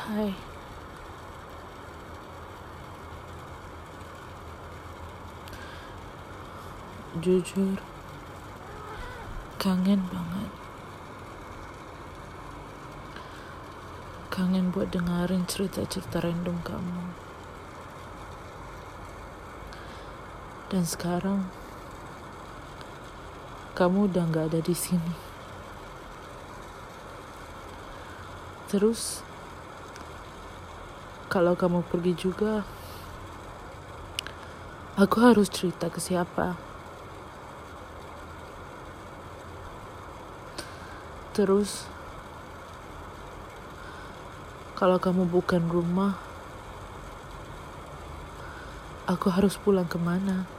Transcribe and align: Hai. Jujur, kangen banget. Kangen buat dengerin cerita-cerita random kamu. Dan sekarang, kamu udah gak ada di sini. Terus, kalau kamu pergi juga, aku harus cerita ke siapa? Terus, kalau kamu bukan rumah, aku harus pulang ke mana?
Hai. 0.00 0.32
Jujur, 7.20 7.76
kangen 9.60 10.00
banget. 10.08 10.52
Kangen 14.32 14.72
buat 14.72 14.88
dengerin 14.88 15.44
cerita-cerita 15.44 16.24
random 16.24 16.56
kamu. 16.64 17.12
Dan 20.72 20.88
sekarang, 20.88 21.44
kamu 23.76 24.08
udah 24.08 24.24
gak 24.32 24.48
ada 24.48 24.64
di 24.64 24.72
sini. 24.72 25.12
Terus, 28.72 29.20
kalau 31.30 31.54
kamu 31.54 31.86
pergi 31.86 32.18
juga, 32.18 32.66
aku 34.98 35.16
harus 35.22 35.46
cerita 35.46 35.86
ke 35.86 36.02
siapa? 36.02 36.58
Terus, 41.30 41.86
kalau 44.74 44.98
kamu 44.98 45.30
bukan 45.30 45.70
rumah, 45.70 46.18
aku 49.06 49.30
harus 49.30 49.54
pulang 49.54 49.86
ke 49.86 50.02
mana? 50.02 50.50